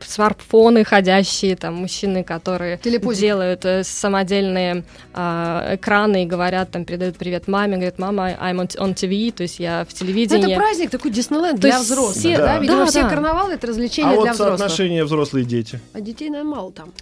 [0.00, 3.22] смартфоны ходящие, там мужчины, которые Телепузики.
[3.22, 8.94] делают э, самодельные а, экраны и говорят, там передают привет маме, говорят, мама, I'm on,
[8.94, 10.52] TV, то есть я в Ну, телевидении.
[10.52, 12.16] это праздник такой Диснейленд для взрослых.
[12.16, 12.46] все- да?
[12.54, 12.58] Да.
[12.58, 13.08] Видимо, Да, все да.
[13.10, 14.58] карнавалы это развлечения А для вот взрослых.
[14.58, 15.80] соотношение взрослые-дети?
[15.92, 16.92] А детей, наверное, мало там.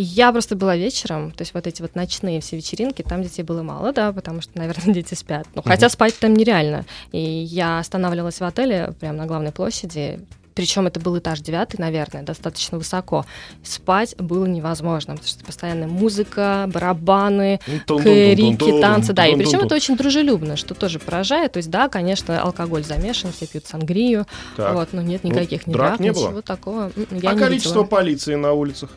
[0.00, 3.62] Я просто была вечером, то есть вот эти вот ночные все вечеринки, там детей было
[3.64, 5.48] мало, да, потому что, наверное, дети спят.
[5.56, 6.84] Ну, хотя спать там нереально.
[7.10, 10.20] И я останавливалась в отеле прямо на главной площади,
[10.58, 13.24] причем это был этаж девятый, наверное, достаточно высоко.
[13.62, 19.96] Спать было невозможно, потому что постоянная музыка, барабаны, крики, танцы, да, и причем это очень
[19.96, 21.52] дружелюбно, что тоже поражает.
[21.52, 24.74] То есть, да, конечно, алкоголь замешан, все пьют сангрию, Так.
[24.74, 26.26] вот, но нет Ну, никаких ни драк не было?
[26.26, 26.90] ничего такого.
[26.96, 27.84] м, Я а не количество видела.
[27.84, 28.90] полиции на улицах?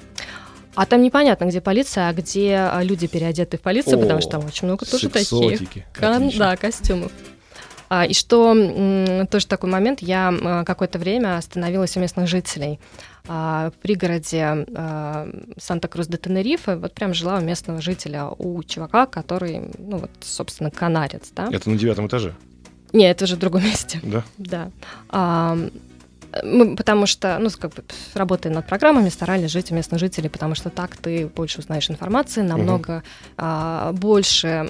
[0.73, 4.31] А там непонятно, где полиция, а где а, люди переодеты в полицию, О, потому что
[4.31, 5.59] там очень много тоже таких.
[5.93, 7.11] Кон- да, костюмов.
[7.93, 8.55] А, и что
[9.29, 12.79] тоже такой момент, я какое-то время остановилась у местных жителей
[13.27, 15.27] а, в пригороде а,
[15.57, 20.71] Санта-Крус де Тенерифе, вот прям жила у местного жителя, у чувака, который, ну вот, собственно,
[20.71, 21.49] канарец, да?
[21.51, 22.33] Это на девятом этаже.
[22.93, 23.99] Нет, это уже в другом месте.
[24.03, 24.23] Да.
[24.37, 24.71] Да.
[25.09, 25.57] А,
[26.43, 30.55] мы, потому что, ну, как бы, работая над программами, старались жить у местных жителей, потому
[30.55, 33.03] что так ты больше узнаешь информации, намного угу.
[33.37, 34.69] а, больше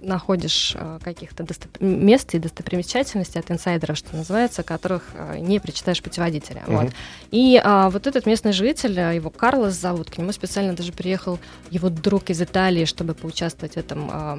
[0.00, 1.80] находишь а, каких-то достоп...
[1.80, 6.62] мест и достопримечательностей от инсайдеров, что называется, которых а, не прочитаешь путеводителя.
[6.66, 6.76] Угу.
[6.76, 6.90] Вот.
[7.30, 11.38] И а, вот этот местный житель, а, его Карлос зовут, к нему специально даже приехал
[11.70, 14.38] его друг из Италии, чтобы поучаствовать в этом а,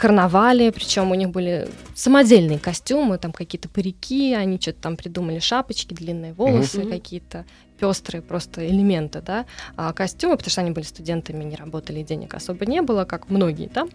[0.00, 5.92] карнавале, причем у них были самодельные костюмы, там какие-то парики, они что-то там придумали, шапочки,
[5.92, 6.90] длинные волосы, mm-hmm.
[6.90, 7.44] какие-то
[7.78, 12.66] пестрые просто элементы, да, а костюмы, потому что они были студентами, не работали, денег особо
[12.66, 13.86] не было, как многие, да,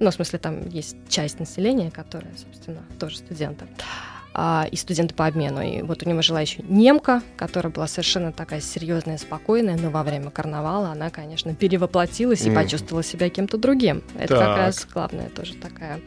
[0.00, 3.66] ну, в смысле, там есть часть населения, которая, собственно, тоже студенты
[4.34, 5.62] а, и студенты по обмену.
[5.62, 10.02] И вот у него жила еще немка, которая была совершенно такая серьезная, спокойная, но во
[10.02, 12.52] время карнавала она, конечно, перевоплотилась mm.
[12.52, 14.02] и почувствовала себя кем-то другим.
[14.16, 14.48] Это так.
[14.48, 16.00] как раз главная тоже такая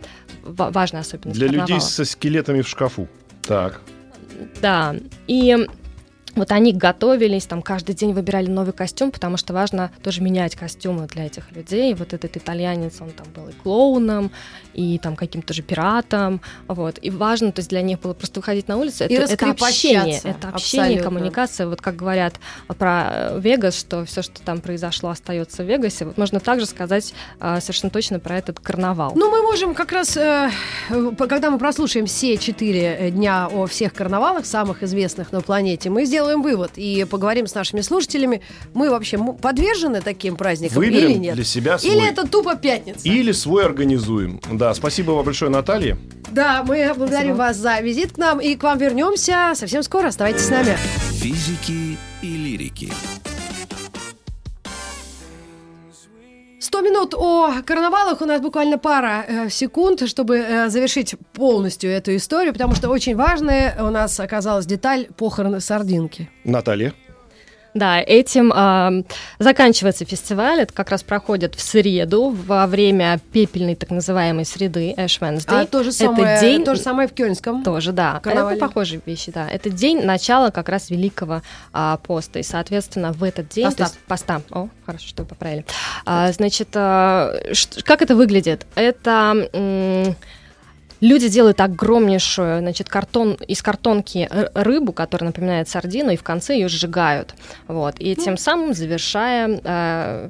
[0.43, 1.69] важная особенность Для карнавала.
[1.69, 3.07] людей со скелетами в шкафу.
[3.43, 3.81] Так.
[4.61, 4.95] Да,
[5.27, 5.67] и
[6.35, 11.07] вот они готовились, там каждый день выбирали новый костюм, потому что важно тоже менять костюмы
[11.07, 11.93] для этих людей.
[11.93, 14.31] Вот этот итальянец, он там был и клоуном,
[14.73, 16.99] и там каким-то же пиратом, вот.
[17.01, 19.05] И важно, то есть для них было просто выходить на улицу.
[19.05, 21.03] И это, это общение, это общение, Абсолютно.
[21.03, 21.67] коммуникация.
[21.67, 22.35] Вот как говорят
[22.77, 26.05] про Вегас, что все, что там произошло, остается в Вегасе.
[26.05, 29.13] Вот можно также сказать э, совершенно точно про этот карнавал.
[29.15, 30.51] Ну, мы можем как раз, э,
[31.17, 36.24] когда мы прослушаем все четыре дня о всех карнавалах, самых известных на планете, мы сделаем
[36.25, 38.41] сделаем вывод и поговорим с нашими слушателями.
[38.73, 41.35] Мы вообще подвержены таким праздникам Выберем или нет?
[41.35, 41.93] для себя свой.
[41.95, 43.07] Или это тупо пятница?
[43.07, 44.41] Или свой организуем.
[44.51, 45.97] Да, спасибо вам большое, Наталья.
[46.31, 47.37] Да, мы благодарим спасибо.
[47.37, 50.07] вас за визит к нам и к вам вернемся совсем скоро.
[50.07, 50.75] Оставайтесь с нами.
[51.19, 52.91] Физики и лирики.
[56.65, 58.21] 100 минут о карнавалах.
[58.21, 63.15] У нас буквально пара э, секунд, чтобы э, завершить полностью эту историю, потому что очень
[63.15, 66.27] важная у нас оказалась деталь похороны сардинки.
[66.43, 66.93] Наталья.
[67.75, 69.03] Да, этим э,
[69.37, 70.61] заканчивается фестиваль.
[70.61, 75.63] Это как раз проходит в среду во время пепельной так называемой среды Ash Wednesday.
[75.63, 76.63] А то же самое, это день...
[76.63, 77.63] то же самое в Кёльнском.
[77.63, 78.21] Тоже, да.
[78.23, 78.55] Карнавале.
[78.55, 79.49] Это похожие вещи, да.
[79.49, 81.41] Это день начала как раз Великого
[81.73, 82.39] а, поста.
[82.39, 83.65] И, соответственно, в этот день...
[83.65, 83.83] Поста.
[83.83, 84.41] Есть, поста.
[84.51, 85.65] О, хорошо, что вы поправили.
[86.05, 88.65] А, значит, ш- как это выглядит?
[88.75, 89.49] Это...
[89.51, 90.15] М-
[91.05, 96.67] Люди делают огромнейшую, значит, картон из картонки рыбу, которая напоминает сардину, и в конце ее
[96.67, 97.35] сжигают.
[97.67, 97.95] Вот.
[97.99, 100.29] И тем самым завершая э,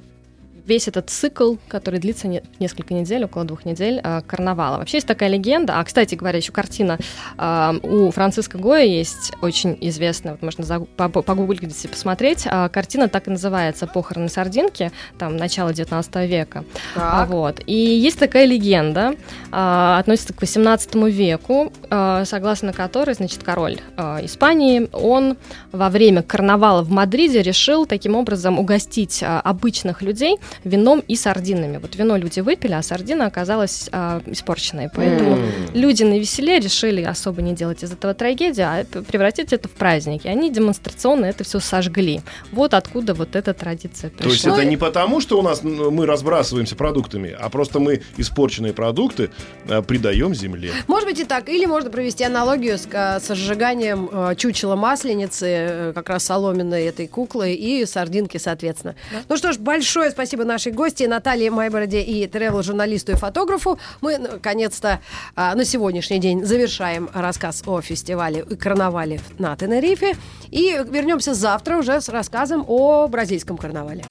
[0.65, 4.77] весь этот цикл, который длится не, несколько недель, около двух недель, э, карнавала.
[4.77, 6.97] Вообще есть такая легенда, а, кстати говоря, еще картина
[7.37, 12.45] э, у Франциска Гоя есть очень известная, вот можно за, по, погуглить и посмотреть.
[12.45, 16.63] Э, картина так и называется «Похороны сардинки», там, начало 19 века.
[16.93, 17.29] Так.
[17.29, 17.61] Вот.
[17.65, 19.15] И есть такая легенда,
[19.51, 25.37] э, относится к 18 веку, э, согласно которой, значит, король э, Испании, он
[25.71, 31.77] во время карнавала в Мадриде решил таким образом угостить э, обычных людей вином и сардинами.
[31.77, 34.89] Вот вино люди выпили, а сардина оказалась э, испорченной.
[34.93, 35.71] Поэтому mm.
[35.73, 40.25] люди на веселе решили особо не делать из этого трагедии, а превратить это в праздник.
[40.25, 42.21] И они демонстрационно это все сожгли.
[42.51, 44.29] Вот откуда вот эта традиция пришла.
[44.29, 48.73] То есть это не потому, что у нас мы разбрасываемся продуктами, а просто мы испорченные
[48.73, 49.31] продукты
[49.67, 50.71] э, придаем земле.
[50.87, 51.49] Может быть и так.
[51.49, 57.07] Или можно провести аналогию с, с сжиганием э, чучела масленицы, э, как раз соломенной этой
[57.07, 58.95] куклы и сардинки, соответственно.
[59.11, 59.21] Да.
[59.29, 63.79] Ну что ж, большое спасибо нашей гости Наталье Майбороде и тревел-журналисту и фотографу.
[64.01, 65.01] Мы, наконец-то,
[65.35, 70.15] а, на сегодняшний день завершаем рассказ о фестивале и карнавале на Тенерифе.
[70.51, 74.05] И вернемся завтра уже с рассказом о бразильском карнавале.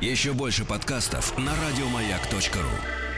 [0.00, 3.09] Еще больше подкастов на радиомаяк.ру